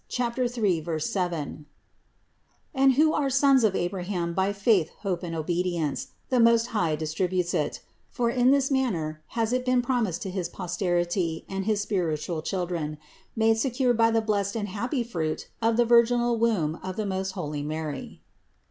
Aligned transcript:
3, 0.09 0.83
7), 0.99 1.65
and 2.73 2.93
who 2.93 3.13
are 3.13 3.29
sons 3.29 3.63
of 3.63 3.75
Abraham 3.75 4.33
by 4.33 4.51
faith, 4.51 4.89
hope 5.01 5.21
and 5.21 5.35
obedience, 5.35 6.07
the 6.29 6.39
Most 6.39 6.65
High 6.73 6.95
distributes 6.95 7.53
it; 7.53 7.81
for 8.09 8.31
in 8.31 8.49
this 8.49 8.71
manner 8.71 9.21
has 9.37 9.53
it 9.53 9.63
been 9.63 9.83
promised 9.83 10.23
to 10.23 10.31
his 10.31 10.49
posterity 10.49 11.45
and 11.47 11.65
his 11.65 11.81
spiritual 11.81 12.41
children, 12.41 12.97
made 13.35 13.59
secure 13.59 13.93
by 13.93 14.09
the 14.09 14.21
blessed 14.21 14.55
and 14.55 14.69
happy 14.69 15.03
Fruit 15.03 15.49
of 15.61 15.77
the 15.77 15.85
virginal 15.85 16.35
womb 16.35 16.79
of 16.81 16.95
the 16.95 17.05
most 17.05 17.33
holy 17.33 17.61
Mary. 17.61 18.21